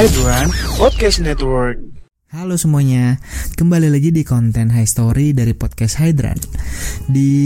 Hydran 0.00 0.48
Podcast 0.80 1.20
Network. 1.20 1.76
Halo 2.32 2.56
semuanya, 2.56 3.20
kembali 3.60 3.92
lagi 3.92 4.08
di 4.08 4.24
konten 4.24 4.72
High 4.72 4.88
Story 4.88 5.36
dari 5.36 5.52
podcast 5.52 6.00
Hydran. 6.00 6.40
Di 7.04 7.36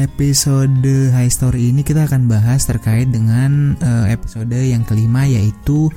episode 0.00 1.12
High 1.12 1.28
Story 1.28 1.76
ini 1.76 1.84
kita 1.84 2.08
akan 2.08 2.24
bahas 2.24 2.64
terkait 2.64 3.12
dengan 3.12 3.76
uh, 3.84 4.08
episode 4.08 4.56
yang 4.56 4.80
kelima 4.88 5.28
yaitu 5.28 5.92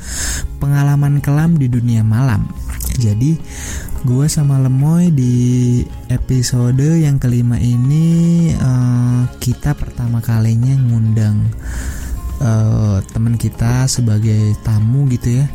pengalaman 0.59 1.23
kelam 1.23 1.55
di 1.55 1.71
dunia 1.71 2.03
malam. 2.03 2.43
Jadi 2.99 3.39
gue 4.03 4.27
sama 4.27 4.59
Lemoy 4.59 5.07
di 5.15 5.87
episode 6.11 6.83
yang 6.83 7.15
kelima 7.15 7.55
ini 7.55 8.51
uh, 8.59 9.23
kita 9.39 9.71
pertama 9.71 10.19
kalinya 10.19 10.75
ngundang 10.75 11.47
uh, 12.41 12.99
teman 13.13 13.35
kita 13.35 13.85
sebagai 13.89 14.57
tamu 14.61 15.05
gitu 15.11 15.43
ya. 15.43 15.45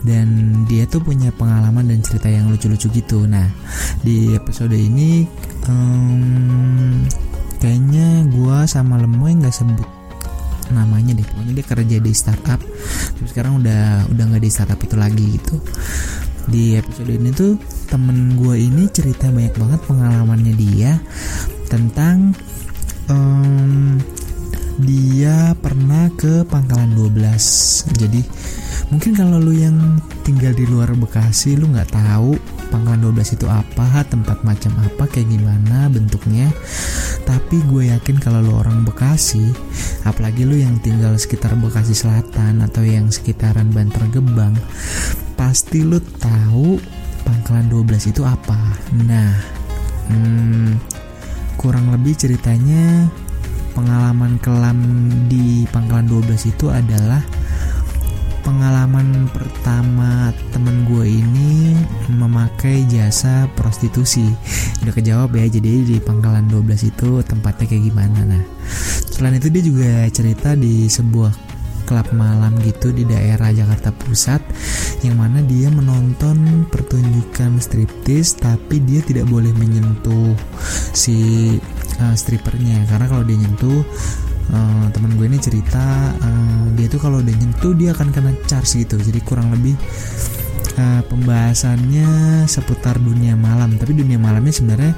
Dan 0.00 0.62
dia 0.64 0.88
tuh 0.88 1.04
punya 1.04 1.28
pengalaman 1.34 1.88
dan 1.90 2.00
cerita 2.00 2.26
yang 2.30 2.48
lucu-lucu 2.48 2.88
gitu. 2.90 3.28
Nah 3.28 3.48
di 4.00 4.32
episode 4.32 4.72
ini 4.72 5.28
um, 5.68 7.04
kayaknya 7.60 8.24
gua 8.32 8.64
sama 8.64 8.96
Lemoy 8.96 9.36
nggak 9.36 9.54
sebut 9.54 9.88
namanya 10.70 11.12
deh. 11.18 11.26
Pokoknya 11.26 11.52
dia 11.60 11.66
kerja 11.66 11.96
di 12.00 12.12
startup. 12.14 12.60
Tapi 13.18 13.26
sekarang 13.28 13.60
udah 13.60 14.08
udah 14.08 14.24
nggak 14.30 14.42
di 14.42 14.50
startup 14.50 14.80
itu 14.80 14.96
lagi 14.96 15.24
gitu. 15.36 15.60
Di 16.50 16.80
episode 16.80 17.12
ini 17.12 17.30
tuh 17.30 17.54
temen 17.90 18.38
gue 18.38 18.54
ini 18.58 18.86
cerita 18.90 19.28
banyak 19.28 19.54
banget 19.54 19.80
pengalamannya 19.86 20.54
dia 20.54 20.98
tentang 21.66 22.34
um, 23.10 23.98
dia 24.82 25.52
pernah 25.60 26.10
ke 26.16 26.42
Pangkalan 26.48 26.92
12 26.96 27.96
jadi 28.00 28.20
mungkin 28.90 29.14
kalau 29.14 29.38
lu 29.38 29.54
yang 29.54 30.00
tinggal 30.26 30.50
di 30.52 30.66
luar 30.66 30.92
Bekasi 30.98 31.54
lu 31.54 31.70
nggak 31.70 31.94
tahu 31.94 32.34
Pangkalan 32.70 33.02
12 33.10 33.34
itu 33.34 33.46
apa 33.50 34.06
tempat 34.06 34.46
macam 34.46 34.70
apa 34.78 35.10
kayak 35.10 35.26
gimana 35.26 35.90
bentuknya. 35.90 36.46
Tapi 37.26 37.58
gue 37.66 37.90
yakin 37.90 38.22
kalau 38.22 38.42
lu 38.46 38.52
orang 38.54 38.86
Bekasi 38.86 39.50
apalagi 40.06 40.46
lu 40.46 40.54
yang 40.54 40.78
tinggal 40.78 41.18
sekitar 41.18 41.58
Bekasi 41.58 41.98
Selatan 41.98 42.62
atau 42.62 42.86
yang 42.86 43.10
sekitaran 43.10 43.74
Bantar 43.74 44.06
Gebang 44.14 44.54
pasti 45.34 45.82
lu 45.82 45.98
tahu 45.98 46.78
Pangkalan 47.26 47.66
12 47.66 48.14
itu 48.14 48.22
apa. 48.22 48.58
Nah 49.02 49.34
hmm, 50.14 50.70
kurang 51.58 51.90
lebih 51.90 52.14
ceritanya 52.14 53.10
pengalaman 53.74 54.36
kelam 54.42 54.78
di 55.30 55.66
Pangkalan 55.70 56.06
12 56.08 56.50
itu 56.50 56.66
adalah 56.70 57.22
pengalaman 58.40 59.28
pertama 59.30 60.32
temen 60.50 60.88
gue 60.88 61.06
ini 61.06 61.76
memakai 62.08 62.88
jasa 62.88 63.46
prostitusi. 63.54 64.26
Udah 64.82 64.94
kejawab 64.96 65.36
ya 65.36 65.46
jadi 65.46 65.84
di 65.84 65.96
Pangkalan 66.00 66.48
12 66.48 66.90
itu 66.90 67.20
tempatnya 67.22 67.66
kayak 67.68 67.84
gimana. 67.92 68.20
Nah 68.24 68.42
selain 69.10 69.36
itu 69.36 69.52
dia 69.52 69.62
juga 69.62 69.90
cerita 70.08 70.56
di 70.56 70.88
sebuah 70.88 71.49
klub 71.90 72.06
malam 72.14 72.54
gitu 72.62 72.94
di 72.94 73.02
daerah 73.02 73.50
Jakarta 73.50 73.90
Pusat 73.90 74.38
yang 75.02 75.18
mana 75.18 75.42
dia 75.42 75.66
menonton 75.74 76.70
pertunjukan 76.70 77.58
striptis 77.58 78.38
tapi 78.38 78.78
dia 78.86 79.02
tidak 79.02 79.26
boleh 79.26 79.50
menyentuh 79.58 80.38
si 80.94 81.58
uh, 81.98 82.14
strippernya. 82.14 82.86
Karena 82.86 83.10
kalau 83.10 83.26
dia 83.26 83.42
nyentuh 83.42 83.82
uh, 84.54 84.86
teman 84.94 85.18
gue 85.18 85.26
ini 85.26 85.42
cerita 85.42 86.14
uh, 86.14 86.64
dia 86.78 86.86
tuh 86.86 87.02
kalau 87.02 87.18
dia 87.18 87.34
nyentuh 87.34 87.74
dia 87.74 87.90
akan 87.90 88.14
kena 88.14 88.38
charge 88.46 88.86
gitu. 88.86 88.94
Jadi 88.94 89.18
kurang 89.26 89.50
lebih 89.50 89.74
uh, 90.78 91.02
pembahasannya 91.10 92.46
seputar 92.46 93.02
dunia 93.02 93.34
malam. 93.34 93.74
Tapi 93.74 93.98
dunia 93.98 94.22
malamnya 94.22 94.54
sebenarnya 94.54 94.94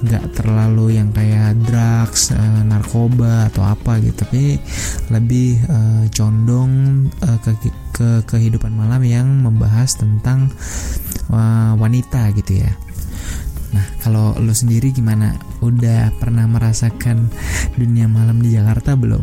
nggak 0.00 0.24
terlalu 0.32 0.96
yang 0.96 1.12
kayak 1.12 1.56
drugs 1.68 2.32
uh, 2.32 2.62
narkoba 2.64 3.52
atau 3.52 3.68
apa 3.68 4.00
gitu 4.00 4.24
tapi 4.24 4.56
lebih 5.12 5.60
uh, 5.68 6.04
condong 6.12 7.04
uh, 7.20 7.38
ke 7.44 7.52
ke 7.92 8.08
kehidupan 8.24 8.72
malam 8.72 9.04
yang 9.04 9.28
membahas 9.44 10.00
tentang 10.00 10.48
uh, 11.28 11.76
wanita 11.76 12.32
gitu 12.36 12.64
ya 12.64 12.72
Nah, 13.70 13.86
kalau 14.02 14.34
lo 14.34 14.50
sendiri 14.50 14.90
gimana? 14.90 15.38
Udah 15.62 16.10
pernah 16.18 16.42
merasakan 16.50 17.30
dunia 17.78 18.10
malam 18.10 18.42
di 18.42 18.58
Jakarta 18.58 18.98
belum? 18.98 19.22